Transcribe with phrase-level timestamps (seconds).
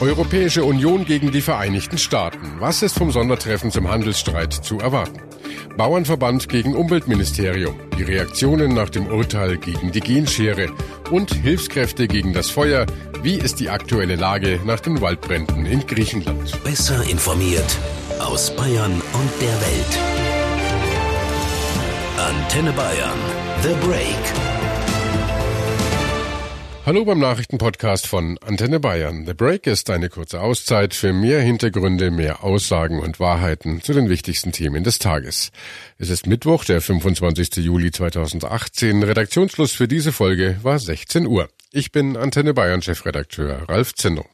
[0.00, 2.52] Europäische Union gegen die Vereinigten Staaten.
[2.58, 5.20] Was ist vom Sondertreffen zum Handelsstreit zu erwarten?
[5.76, 7.78] Bauernverband gegen Umweltministerium.
[7.98, 10.70] Die Reaktionen nach dem Urteil gegen die Genschere.
[11.10, 12.86] Und Hilfskräfte gegen das Feuer.
[13.22, 16.58] Wie ist die aktuelle Lage nach den Waldbränden in Griechenland?
[16.64, 17.76] Besser informiert
[18.20, 19.98] aus Bayern und der Welt.
[22.16, 23.18] Antenne Bayern.
[23.62, 24.49] The Break.
[26.90, 29.24] Hallo beim Nachrichtenpodcast von Antenne Bayern.
[29.24, 34.08] The Break ist eine kurze Auszeit für mehr Hintergründe, mehr Aussagen und Wahrheiten zu den
[34.08, 35.52] wichtigsten Themen des Tages.
[35.98, 37.58] Es ist Mittwoch, der 25.
[37.58, 39.04] Juli 2018.
[39.04, 41.48] Redaktionsschluss für diese Folge war 16 Uhr.
[41.70, 44.26] Ich bin Antenne Bayern Chefredakteur Ralf Zinno.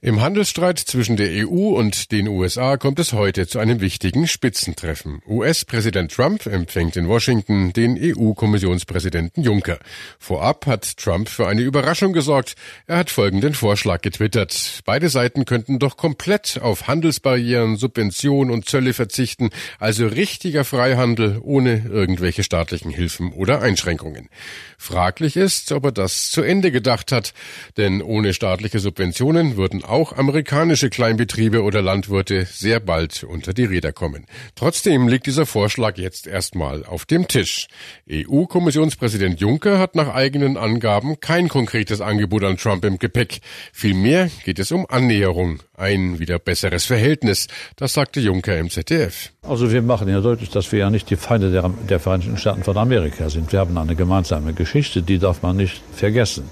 [0.00, 5.22] Im Handelsstreit zwischen der EU und den USA kommt es heute zu einem wichtigen Spitzentreffen.
[5.26, 9.80] US-Präsident Trump empfängt in Washington den EU-Kommissionspräsidenten Juncker.
[10.20, 12.54] Vorab hat Trump für eine Überraschung gesorgt.
[12.86, 14.82] Er hat folgenden Vorschlag getwittert.
[14.84, 21.86] Beide Seiten könnten doch komplett auf Handelsbarrieren, Subventionen und Zölle verzichten, also richtiger Freihandel ohne
[21.90, 24.28] irgendwelche staatlichen Hilfen oder Einschränkungen.
[24.76, 27.34] Fraglich ist, ob er das zu Ende gedacht hat,
[27.76, 33.92] denn ohne staatliche Subventionen würden auch amerikanische Kleinbetriebe oder Landwirte sehr bald unter die Räder
[33.92, 34.26] kommen.
[34.54, 37.68] Trotzdem liegt dieser Vorschlag jetzt erstmal auf dem Tisch.
[38.10, 43.40] EU-Kommissionspräsident Juncker hat nach eigenen Angaben kein konkretes Angebot an Trump im Gepäck.
[43.72, 47.48] Vielmehr geht es um Annäherung, ein wieder besseres Verhältnis.
[47.76, 49.30] Das sagte Juncker im ZDF.
[49.42, 52.62] Also wir machen ja deutlich, dass wir ja nicht die Feinde der, der Vereinigten Staaten
[52.62, 53.52] von Amerika sind.
[53.52, 56.44] Wir haben eine gemeinsame Geschichte, die darf man nicht vergessen.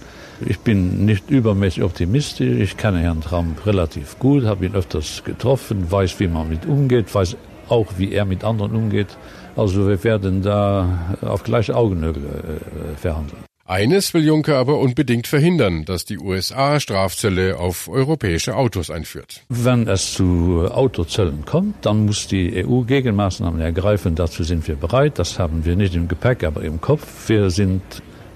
[0.44, 2.60] Ich bin nicht übermäßig optimistisch.
[2.60, 7.14] Ich kenne Herrn Trump relativ gut, habe ihn öfters getroffen, weiß, wie man mit umgeht,
[7.14, 7.36] weiß
[7.68, 9.16] auch, wie er mit anderen umgeht.
[9.56, 13.46] Also wir werden da auf gleiche Augenhöhe äh, verhandeln.
[13.68, 19.42] Eines will Juncker aber unbedingt verhindern, dass die USA Strafzölle auf europäische Autos einführt.
[19.48, 24.14] Wenn es zu Autozöllen kommt, dann muss die EU Gegenmaßnahmen ergreifen.
[24.14, 25.18] Dazu sind wir bereit.
[25.18, 27.28] Das haben wir nicht im Gepäck, aber im Kopf.
[27.28, 27.82] Wir sind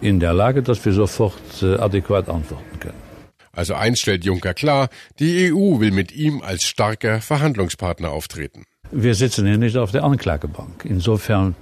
[0.01, 3.11] in der Lage, dass wir sofort äh, adäquat antworten können.
[3.53, 4.89] Also eins stellt Juncker klar,
[5.19, 8.65] die EU will mit ihm als starker Verhandlungspartner auftreten.
[8.93, 10.85] Wir sitzen hier nicht auf der Anklagebank.
[10.85, 11.55] Insofern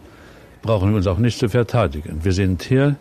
[0.62, 2.24] brauchen wir uns auch nicht zu verteidigen.
[2.24, 2.96] Wir sind hier,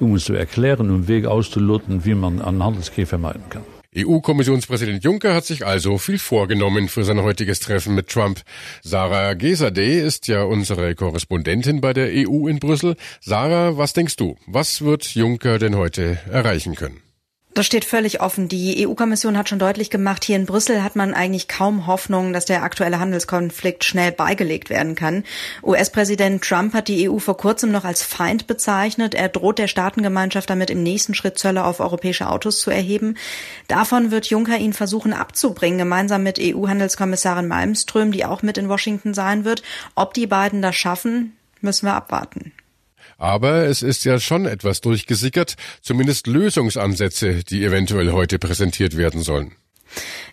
[0.00, 3.75] um uns zu erklären, um Wege auszuloten, wie man einen Handelskrieg vermeiden kann.
[3.96, 8.42] EU-Kommissionspräsident Juncker hat sich also viel vorgenommen für sein heutiges Treffen mit Trump.
[8.82, 12.96] Sarah Gesade ist ja unsere Korrespondentin bei der EU in Brüssel.
[13.20, 14.36] Sarah, was denkst du?
[14.46, 17.05] Was wird Juncker denn heute erreichen können?
[17.56, 18.48] Das steht völlig offen.
[18.48, 22.44] Die EU-Kommission hat schon deutlich gemacht, hier in Brüssel hat man eigentlich kaum Hoffnung, dass
[22.44, 25.24] der aktuelle Handelskonflikt schnell beigelegt werden kann.
[25.62, 29.14] US-Präsident Trump hat die EU vor kurzem noch als Feind bezeichnet.
[29.14, 33.16] Er droht der Staatengemeinschaft damit im nächsten Schritt Zölle auf europäische Autos zu erheben.
[33.68, 39.14] Davon wird Juncker ihn versuchen abzubringen, gemeinsam mit EU-Handelskommissarin Malmström, die auch mit in Washington
[39.14, 39.62] sein wird.
[39.94, 42.52] Ob die beiden das schaffen, müssen wir abwarten.
[43.18, 49.52] Aber es ist ja schon etwas durchgesickert, zumindest Lösungsansätze, die eventuell heute präsentiert werden sollen.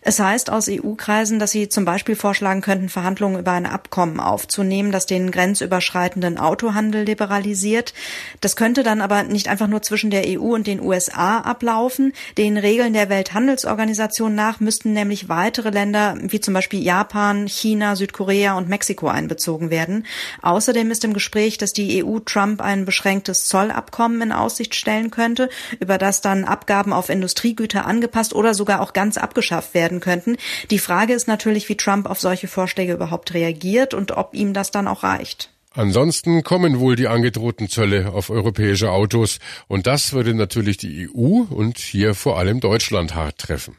[0.06, 4.92] Es heißt aus EU-Kreisen, dass sie zum Beispiel vorschlagen könnten, Verhandlungen über ein Abkommen aufzunehmen,
[4.92, 7.94] das den grenzüberschreitenden Autohandel liberalisiert.
[8.42, 12.14] Das könnte dann aber nicht einfach nur zwischen der EU und den USA ablaufen.
[12.38, 18.58] Den Regeln der Welthandelsorganisation nach müssten nämlich weitere Länder wie zum Beispiel Japan, China, Südkorea
[18.58, 20.06] und Mexiko einbezogen werden.
[20.42, 25.50] Außerdem ist im Gespräch, dass die EU Trump ein beschränktes Zollabkommen in Aussicht stellen könnte,
[25.80, 30.38] über das dann Abgaben auf Industriegüter angepasst oder sogar auch ganz abgeschafft werden könnten.
[30.72, 34.72] Die Frage ist natürlich, wie Trump auf solche Vorschläge überhaupt reagiert und ob ihm das
[34.72, 35.50] dann auch reicht.
[35.76, 41.42] Ansonsten kommen wohl die angedrohten Zölle auf europäische Autos und das würde natürlich die EU
[41.50, 43.76] und hier vor allem Deutschland hart treffen.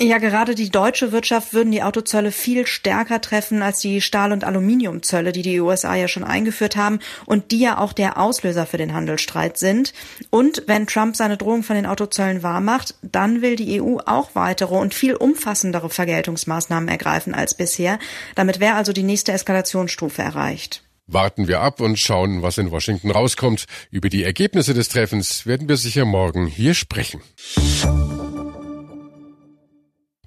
[0.00, 4.44] Ja, gerade die deutsche Wirtschaft würden die Autozölle viel stärker treffen als die Stahl- und
[4.44, 8.76] Aluminiumzölle, die die USA ja schon eingeführt haben und die ja auch der Auslöser für
[8.76, 9.92] den Handelsstreit sind.
[10.30, 14.76] Und wenn Trump seine Drohung von den Autozöllen wahrmacht, dann will die EU auch weitere
[14.76, 17.98] und viel umfassendere Vergeltungsmaßnahmen ergreifen als bisher.
[18.36, 20.84] Damit wäre also die nächste Eskalationsstufe erreicht.
[21.08, 23.64] Warten wir ab und schauen, was in Washington rauskommt.
[23.90, 27.20] Über die Ergebnisse des Treffens werden wir sicher morgen hier sprechen.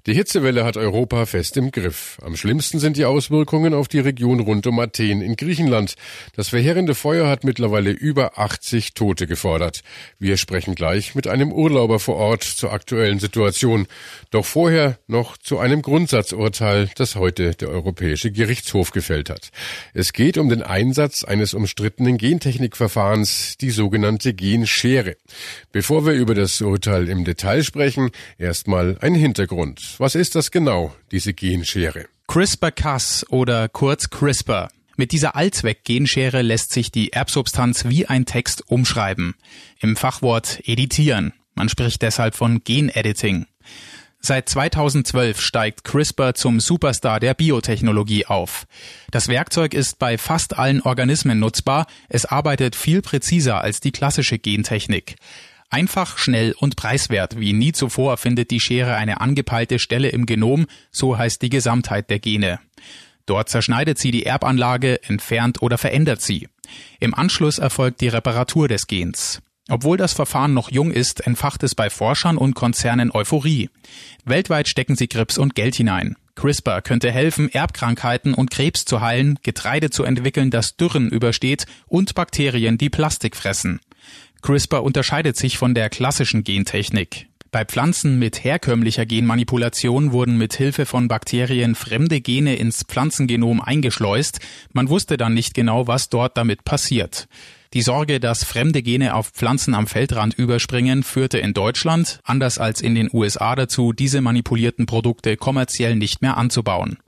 [0.06, 2.18] Die Hitzewelle hat Europa fest im Griff.
[2.22, 5.94] Am schlimmsten sind die Auswirkungen auf die Region rund um Athen in Griechenland.
[6.34, 9.82] Das verheerende Feuer hat mittlerweile über 80 Tote gefordert.
[10.18, 13.86] Wir sprechen gleich mit einem Urlauber vor Ort zur aktuellen Situation.
[14.32, 19.50] Doch vorher noch zu einem Grundsatzurteil, das heute der Europäische Gerichtshof gefällt hat.
[19.94, 25.16] Es geht um den Einsatz eines umstrittenen Gentechnikverfahrens, die sogenannte Genschere.
[25.70, 29.91] Bevor wir über das Urteil im Detail sprechen, erstmal ein Hintergrund.
[30.00, 32.06] Was ist das genau, diese Genschere?
[32.28, 34.70] CRISPR-Cas oder kurz CRISPR.
[34.96, 39.34] Mit dieser Allzweck-Genschere lässt sich die Erbsubstanz wie ein Text umschreiben.
[39.80, 41.32] Im Fachwort editieren.
[41.54, 43.46] Man spricht deshalb von Genediting.
[44.20, 48.66] Seit 2012 steigt CRISPR zum Superstar der Biotechnologie auf.
[49.10, 51.86] Das Werkzeug ist bei fast allen Organismen nutzbar.
[52.08, 55.16] Es arbeitet viel präziser als die klassische Gentechnik.
[55.72, 57.40] Einfach, schnell und preiswert.
[57.40, 62.10] Wie nie zuvor findet die Schere eine angepeilte Stelle im Genom, so heißt die Gesamtheit
[62.10, 62.60] der Gene.
[63.24, 66.48] Dort zerschneidet sie die Erbanlage, entfernt oder verändert sie.
[67.00, 69.40] Im Anschluss erfolgt die Reparatur des Gens.
[69.70, 73.70] Obwohl das Verfahren noch jung ist, entfacht es bei Forschern und Konzernen Euphorie.
[74.26, 76.16] Weltweit stecken sie Grips und Geld hinein.
[76.34, 82.14] CRISPR könnte helfen, Erbkrankheiten und Krebs zu heilen, Getreide zu entwickeln, das Dürren übersteht und
[82.14, 83.80] Bakterien, die Plastik fressen.
[84.42, 87.28] CRISPR unterscheidet sich von der klassischen Gentechnik.
[87.52, 94.40] Bei Pflanzen mit herkömmlicher Genmanipulation wurden mit Hilfe von Bakterien fremde Gene ins Pflanzengenom eingeschleust.
[94.72, 97.28] Man wusste dann nicht genau, was dort damit passiert.
[97.72, 102.80] Die Sorge, dass fremde Gene auf Pflanzen am Feldrand überspringen, führte in Deutschland, anders als
[102.80, 106.98] in den USA dazu, diese manipulierten Produkte kommerziell nicht mehr anzubauen.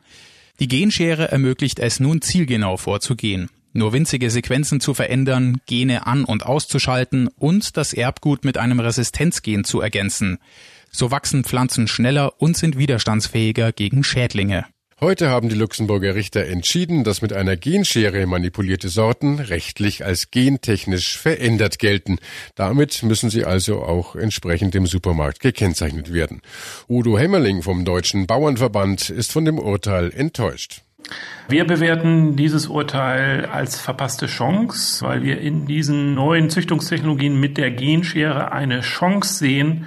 [0.60, 6.46] Die Genschere ermöglicht es nun zielgenau vorzugehen nur winzige Sequenzen zu verändern, Gene an- und
[6.46, 10.38] auszuschalten und das Erbgut mit einem Resistenzgen zu ergänzen.
[10.90, 14.64] So wachsen Pflanzen schneller und sind widerstandsfähiger gegen Schädlinge.
[15.00, 21.18] Heute haben die Luxemburger Richter entschieden, dass mit einer Genschere manipulierte Sorten rechtlich als gentechnisch
[21.18, 22.18] verändert gelten.
[22.54, 26.40] Damit müssen sie also auch entsprechend im Supermarkt gekennzeichnet werden.
[26.88, 30.83] Udo Hemmerling vom Deutschen Bauernverband ist von dem Urteil enttäuscht.
[31.48, 37.70] Wir bewerten dieses Urteil als verpasste Chance, weil wir in diesen neuen Züchtungstechnologien mit der
[37.70, 39.86] Genschere eine Chance sehen,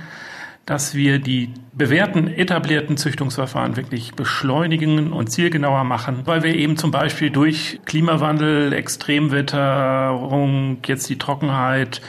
[0.67, 6.91] dass wir die bewährten, etablierten Züchtungsverfahren wirklich beschleunigen und zielgenauer machen, weil wir eben zum
[6.91, 12.01] Beispiel durch Klimawandel, Extremwitterung, jetzt die Trockenheit,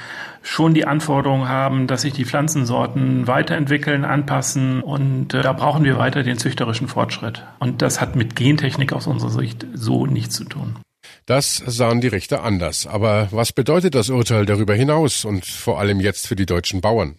[0.49, 5.99] schon die Anforderung haben, dass sich die Pflanzensorten weiterentwickeln, anpassen und äh, da brauchen wir
[5.99, 7.45] weiter den züchterischen Fortschritt.
[7.59, 10.77] Und das hat mit Gentechnik aus unserer Sicht so nichts zu tun.
[11.27, 12.87] Das sahen die Richter anders.
[12.87, 17.17] Aber was bedeutet das Urteil darüber hinaus und vor allem jetzt für die deutschen Bauern?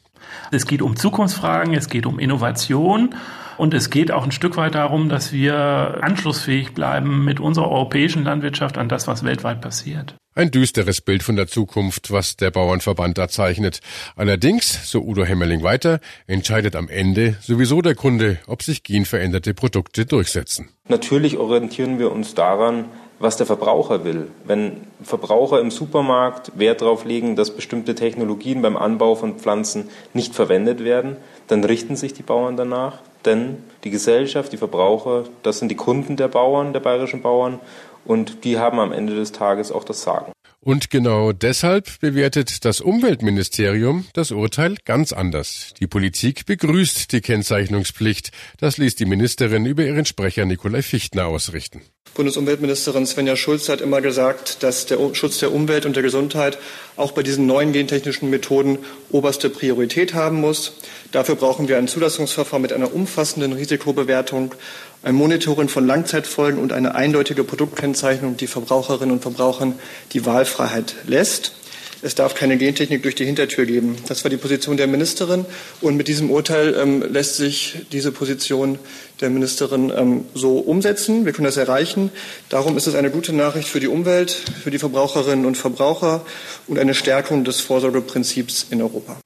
[0.52, 3.14] Es geht um Zukunftsfragen, es geht um Innovation
[3.58, 8.24] und es geht auch ein Stück weit darum, dass wir anschlussfähig bleiben mit unserer europäischen
[8.24, 10.16] Landwirtschaft an das, was weltweit passiert.
[10.40, 13.82] Ein düsteres Bild von der Zukunft, was der Bauernverband da zeichnet.
[14.16, 20.06] Allerdings, so Udo Hemmerling weiter, entscheidet am Ende sowieso der Kunde, ob sich genveränderte Produkte
[20.06, 20.70] durchsetzen.
[20.88, 22.86] Natürlich orientieren wir uns daran,
[23.20, 24.28] was der Verbraucher will.
[24.46, 30.34] Wenn Verbraucher im Supermarkt Wert darauf legen, dass bestimmte Technologien beim Anbau von Pflanzen nicht
[30.34, 33.00] verwendet werden, dann richten sich die Bauern danach.
[33.26, 37.60] Denn die Gesellschaft, die Verbraucher, das sind die Kunden der Bauern, der bayerischen Bauern
[38.06, 40.32] und die haben am Ende des Tages auch das Sagen.
[40.62, 45.74] Und genau deshalb bewertet das Umweltministerium das Urteil ganz anders.
[45.80, 48.32] Die Politik begrüßt die Kennzeichnungspflicht.
[48.60, 51.82] Das ließ die Ministerin über ihren Sprecher Nikolai Fichtner ausrichten.
[52.16, 56.58] Bundesumweltministerin Svenja Schulz hat immer gesagt, dass der Schutz der Umwelt und der Gesundheit
[56.98, 58.80] auch bei diesen neuen gentechnischen Methoden
[59.10, 60.74] oberste Priorität haben muss.
[61.12, 64.54] Dafür brauchen wir ein Zulassungsverfahren mit einer umfassenden Risikobewertung,
[65.04, 69.80] ein Monitoring von Langzeitfolgen und eine eindeutige Produktkennzeichnung, die Verbraucherinnen und Verbrauchern
[70.14, 71.54] die Wahlfreiheit lässt.
[72.02, 73.98] Es darf keine Gentechnik durch die Hintertür geben.
[74.08, 75.46] Das war die Position der Ministerin.
[75.82, 78.80] Und mit diesem Urteil ähm, lässt sich diese Position
[79.20, 81.26] der Ministerin ähm, so umsetzen.
[81.26, 82.10] Wir können das erreichen.
[82.48, 86.26] Darum ist es eine gute Nachricht für die Umwelt, für die Verbraucherinnen und Verbraucher
[86.68, 89.18] und eine Stärkung des Vorsorgeprinzips in Europa.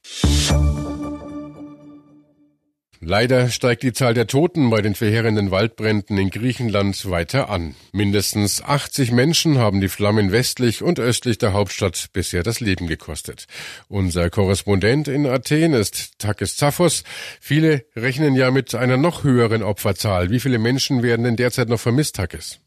[3.05, 7.75] Leider steigt die Zahl der Toten bei den verheerenden Waldbränden in Griechenland weiter an.
[7.91, 13.47] Mindestens 80 Menschen haben die Flammen westlich und östlich der Hauptstadt bisher das Leben gekostet.
[13.89, 17.03] Unser Korrespondent in Athen ist Takis Zaphos.
[17.41, 20.29] Viele rechnen ja mit einer noch höheren Opferzahl.
[20.29, 22.61] Wie viele Menschen werden denn derzeit noch vermisst, Takis?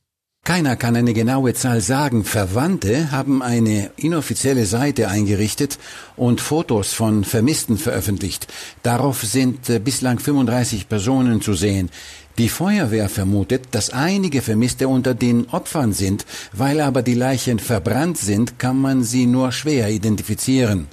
[0.46, 2.24] Keiner kann eine genaue Zahl sagen.
[2.24, 5.76] Verwandte haben eine inoffizielle Seite eingerichtet
[6.14, 8.46] und Fotos von Vermissten veröffentlicht.
[8.84, 11.90] Darauf sind äh, bislang 35 Personen zu sehen.
[12.38, 18.16] Die Feuerwehr vermutet, dass einige Vermisste unter den Opfern sind, weil aber die Leichen verbrannt
[18.16, 20.86] sind, kann man sie nur schwer identifizieren.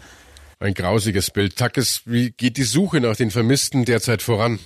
[0.59, 1.57] Ein grausiges Bild.
[1.57, 4.57] Tackes, wie geht die Suche nach den Vermissten derzeit voran?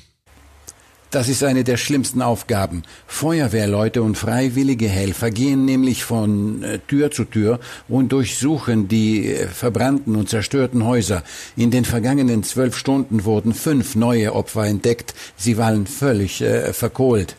[1.10, 2.84] Das ist eine der schlimmsten Aufgaben.
[3.08, 9.48] Feuerwehrleute und freiwillige Helfer gehen nämlich von äh, Tür zu Tür und durchsuchen die äh,
[9.48, 11.24] verbrannten und zerstörten Häuser.
[11.56, 15.14] In den vergangenen zwölf Stunden wurden fünf neue Opfer entdeckt.
[15.38, 17.38] Sie waren völlig äh, verkohlt.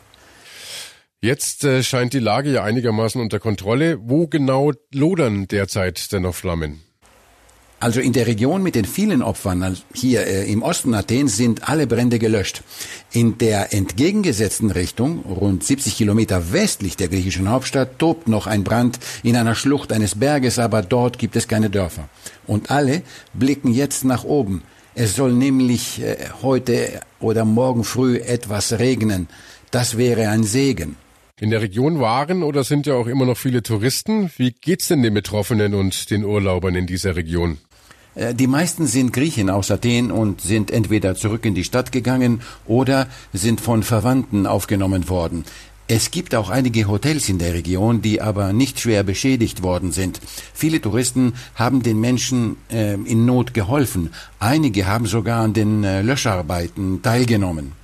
[1.21, 3.99] Jetzt äh, scheint die Lage ja einigermaßen unter Kontrolle.
[4.01, 6.81] Wo genau lodern derzeit denn noch Flammen?
[7.81, 11.69] Also in der Region mit den vielen Opfern, also hier äh, im Osten Athens, sind
[11.69, 12.61] alle Brände gelöscht.
[13.13, 18.99] In der entgegengesetzten Richtung, rund 70 Kilometer westlich der griechischen Hauptstadt, tobt noch ein Brand
[19.23, 22.09] in einer Schlucht eines Berges, aber dort gibt es keine Dörfer.
[22.47, 23.01] Und alle
[23.33, 24.63] blicken jetzt nach oben.
[24.93, 29.29] Es soll nämlich äh, heute oder morgen früh etwas regnen.
[29.71, 30.97] Das wäre ein Segen.
[31.39, 34.29] In der Region waren oder sind ja auch immer noch viele Touristen.
[34.35, 37.59] Wie geht's denn den Betroffenen und den Urlaubern in dieser Region?
[38.15, 42.41] Äh, die meisten sind Griechen aus Athen und sind entweder zurück in die Stadt gegangen
[42.65, 45.45] oder sind von Verwandten aufgenommen worden.
[45.91, 50.21] Es gibt auch einige Hotels in der Region, die aber nicht schwer beschädigt worden sind.
[50.53, 54.11] Viele Touristen haben den Menschen äh, in Not geholfen.
[54.37, 57.78] Einige haben sogar an den äh, Löscharbeiten teilgenommen.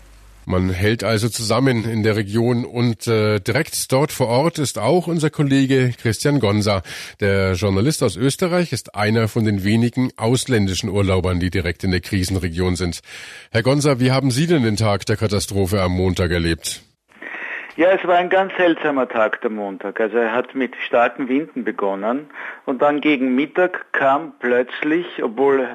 [0.46, 5.08] Man hält also zusammen in der Region und äh, direkt dort vor Ort ist auch
[5.08, 6.84] unser Kollege Christian Gonsa.
[7.20, 12.02] Der Journalist aus Österreich ist einer von den wenigen ausländischen Urlaubern, die direkt in der
[12.02, 13.02] Krisenregion sind.
[13.52, 16.82] Herr Gonsa, wie haben Sie denn den Tag der Katastrophe am Montag erlebt?
[17.78, 20.00] Ja, es war ein ganz seltsamer Tag der Montag.
[20.00, 22.28] Also er hat mit starken Winden begonnen
[22.66, 25.68] und dann gegen Mittag kam plötzlich, obwohl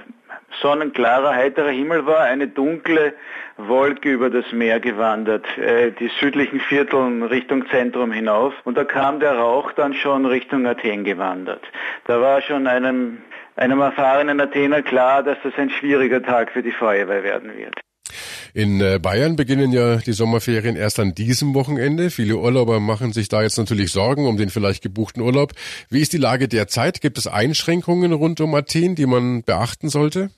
[0.61, 3.14] sonnenklarer, heiterer Himmel war, eine dunkle
[3.57, 8.54] Wolke über das Meer gewandert, äh, die südlichen Vierteln Richtung Zentrum hinauf.
[8.64, 11.62] Und da kam der Rauch dann schon Richtung Athen gewandert.
[12.07, 13.19] Da war schon einem,
[13.57, 17.75] einem erfahrenen Athener klar, dass das ein schwieriger Tag für die Feuerwehr werden wird.
[18.52, 22.11] In äh, Bayern beginnen ja die Sommerferien erst an diesem Wochenende.
[22.11, 25.52] Viele Urlauber machen sich da jetzt natürlich Sorgen um den vielleicht gebuchten Urlaub.
[25.88, 27.00] Wie ist die Lage derzeit?
[27.00, 30.30] Gibt es Einschränkungen rund um Athen, die man beachten sollte?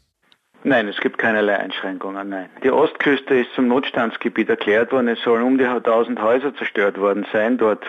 [0.64, 2.48] Nein, es gibt keinerlei Einschränkungen, nein.
[2.62, 5.08] Die Ostküste ist zum Notstandsgebiet erklärt worden.
[5.08, 7.58] Es sollen um die 1000 Häuser zerstört worden sein.
[7.58, 7.84] Dort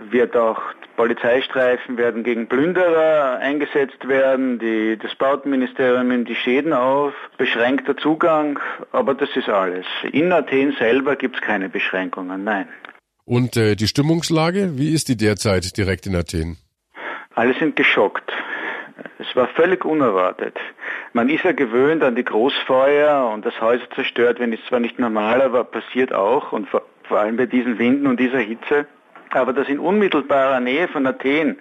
[0.00, 0.60] wird auch
[0.96, 4.58] Polizeistreifen werden gegen Plünderer eingesetzt werden.
[4.58, 7.12] Die, das Bautenministerium nimmt die Schäden auf.
[7.38, 8.58] Beschränkter Zugang,
[8.92, 9.86] aber das ist alles.
[10.10, 12.66] In Athen selber gibt es keine Beschränkungen, nein.
[13.24, 16.56] Und äh, die Stimmungslage, wie ist die derzeit direkt in Athen?
[17.34, 18.32] Alle sind geschockt.
[19.18, 20.58] Es war völlig unerwartet.
[21.12, 24.98] Man ist ja gewöhnt an die Großfeuer und das Häuser zerstört, wenn es zwar nicht
[24.98, 28.86] normal, aber passiert auch und vor, vor allem bei diesen Winden und dieser Hitze
[29.30, 31.58] aber dass in unmittelbarer Nähe von Athen,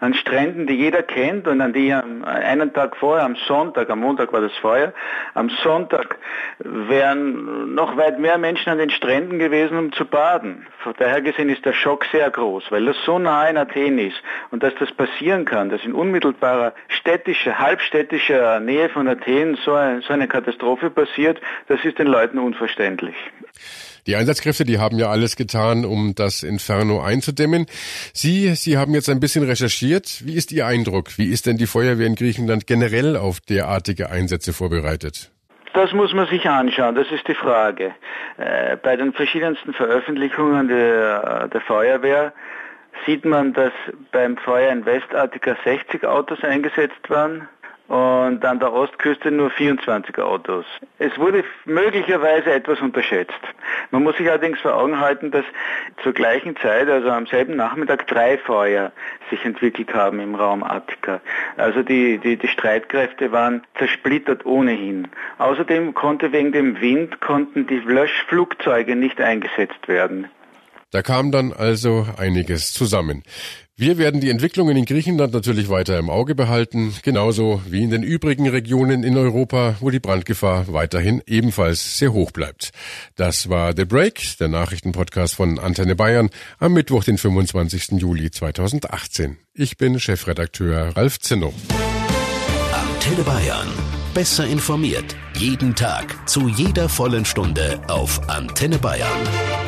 [0.00, 4.32] an Stränden, die jeder kennt und an die einen Tag vorher, am Sonntag, am Montag
[4.32, 4.92] war das Feuer,
[5.34, 6.16] am Sonntag
[6.58, 10.66] wären noch weit mehr Menschen an den Stränden gewesen, um zu baden.
[10.78, 14.16] Von daher gesehen ist der Schock sehr groß, weil das so nah in Athen ist
[14.50, 20.12] und dass das passieren kann, dass in unmittelbarer städtischer, halbstädtischer Nähe von Athen so, so
[20.12, 23.16] eine Katastrophe passiert, das ist den Leuten unverständlich.
[24.08, 27.66] Die Einsatzkräfte, die haben ja alles getan, um das Inferno einzudämmen.
[28.14, 30.24] Sie, Sie haben jetzt ein bisschen recherchiert.
[30.24, 31.18] Wie ist Ihr Eindruck?
[31.18, 35.30] Wie ist denn die Feuerwehr in Griechenland generell auf derartige Einsätze vorbereitet?
[35.74, 37.94] Das muss man sich anschauen, das ist die Frage.
[38.38, 42.32] Äh, bei den verschiedensten Veröffentlichungen der, der Feuerwehr
[43.04, 43.72] sieht man, dass
[44.10, 47.46] beim Feuer in Westartika 60 Autos eingesetzt waren,
[47.88, 50.66] und an der Ostküste nur 24 Autos.
[50.98, 53.32] Es wurde möglicherweise etwas unterschätzt.
[53.90, 55.44] Man muss sich allerdings vor Augen halten, dass
[56.02, 58.92] zur gleichen Zeit, also am selben Nachmittag, drei Feuer
[59.30, 61.22] sich entwickelt haben im Raum Attika.
[61.56, 65.08] Also die, die, die Streitkräfte waren zersplittert ohnehin.
[65.38, 70.28] Außerdem konnte wegen dem Wind konnten die Löschflugzeuge nicht eingesetzt werden.
[70.90, 73.22] Da kam dann also einiges zusammen.
[73.80, 78.02] Wir werden die Entwicklungen in Griechenland natürlich weiter im Auge behalten, genauso wie in den
[78.02, 82.72] übrigen Regionen in Europa, wo die Brandgefahr weiterhin ebenfalls sehr hoch bleibt.
[83.14, 88.00] Das war The Break, der Nachrichtenpodcast von Antenne Bayern am Mittwoch, den 25.
[88.00, 89.36] Juli 2018.
[89.54, 91.54] Ich bin Chefredakteur Ralf Zinno.
[92.72, 93.68] Antenne Bayern.
[94.12, 95.14] Besser informiert.
[95.36, 96.28] Jeden Tag.
[96.28, 99.67] Zu jeder vollen Stunde auf Antenne Bayern.